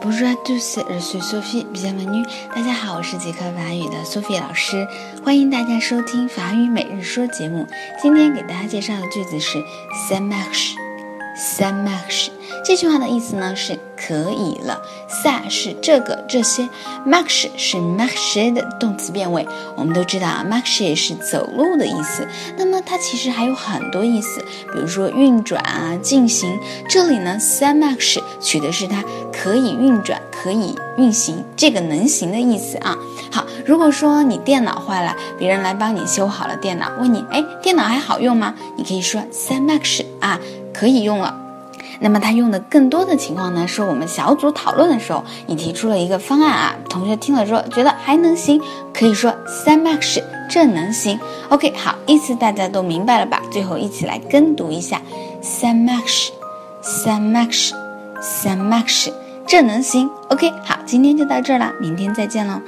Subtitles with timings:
[0.00, 1.66] tous, je suis Sophie.
[1.72, 2.24] Bienvenue.
[2.54, 4.86] 大家好，我是杰克法语的 Sophie 老师，
[5.24, 7.66] 欢迎大家收听法语每日说节目。
[8.00, 9.58] 今天给大家介绍的句子是
[10.08, 10.85] s a m a r c h e
[11.36, 12.30] ça marche。
[12.64, 16.68] 这句话的意思呢是可以了，ça 是这个这些
[17.06, 19.46] mark 是 marche 的动词变位。
[19.76, 22.26] 我们都知道啊，marche 是走路的意思。
[22.56, 24.40] 那么它其实还有很多意思，
[24.72, 26.58] 比如说运转啊、进行。
[26.88, 32.96] 这里呢，ça marche 取的是它可以运转、可以运行这个能行的意思啊。
[33.30, 38.54] 好，如果说你电脑坏了，别人来帮你修好了电脑，问你，哎，电脑还好用吗？
[38.76, 40.40] 你可以说 ça marche 啊，
[40.76, 41.34] 可以用了。
[42.00, 48.60] 那么它用的更多的情况呢，是我们小组讨论的时候，你提出了一个方案啊，同学听了之后觉得还能行，
[48.92, 51.18] 可以说 ça marche，这能行。
[51.48, 53.40] OK，好，意思大家都明白了吧？
[53.50, 55.00] 最后一起来跟读一下
[55.42, 59.10] ça marche，ça marche，ça marche，
[59.46, 60.10] 这能行。
[60.28, 62.60] OK，好，今天就到这儿了，明天再见喽。